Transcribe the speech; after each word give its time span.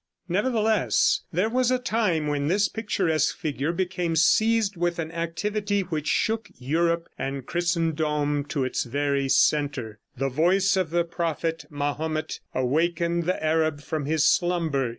Nevertheless, 0.27 1.21
there 1.31 1.47
was 1.47 1.69
a 1.69 1.77
time 1.77 2.25
when 2.25 2.47
this 2.47 2.67
picturesque 2.67 3.37
figure 3.37 3.71
became 3.71 4.15
seized 4.15 4.75
with 4.75 4.97
an 4.97 5.11
activity 5.11 5.81
which 5.81 6.07
shook 6.07 6.49
Europe 6.57 7.07
and 7.19 7.45
Christendom 7.45 8.43
to 8.45 8.63
its 8.63 8.83
very 8.83 9.29
center. 9.29 9.99
The 10.17 10.29
voice 10.29 10.75
of 10.75 10.89
the 10.89 11.03
prophet 11.03 11.65
Mahomet 11.69 12.39
awakened 12.55 13.25
the 13.25 13.43
Arab 13.45 13.79
from 13.81 14.05
his 14.07 14.23
slumber. 14.27 14.89